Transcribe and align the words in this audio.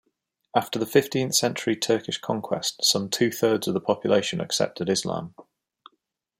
After 0.55 0.79
the 0.79 0.87
fifteenth-century 0.87 1.75
Turkish 1.75 2.17
conquest, 2.19 2.83
some 2.83 3.07
two 3.07 3.29
thirds 3.31 3.67
of 3.67 3.75
the 3.75 3.79
population 3.79 4.41
accepted 4.41 4.89
Islam. 4.89 5.35